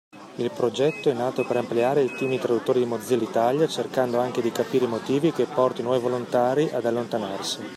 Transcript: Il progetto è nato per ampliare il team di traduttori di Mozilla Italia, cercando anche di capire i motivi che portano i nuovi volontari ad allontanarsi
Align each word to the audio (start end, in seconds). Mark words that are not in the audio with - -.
Il 0.37 0.49
progetto 0.49 1.11
è 1.11 1.13
nato 1.13 1.45
per 1.45 1.57
ampliare 1.57 2.01
il 2.01 2.15
team 2.15 2.31
di 2.31 2.39
traduttori 2.39 2.79
di 2.79 2.85
Mozilla 2.85 3.21
Italia, 3.21 3.67
cercando 3.67 4.17
anche 4.17 4.41
di 4.41 4.51
capire 4.51 4.85
i 4.85 4.87
motivi 4.87 5.31
che 5.31 5.45
portano 5.45 5.79
i 5.79 5.83
nuovi 5.83 5.99
volontari 5.99 6.69
ad 6.71 6.85
allontanarsi 6.85 7.59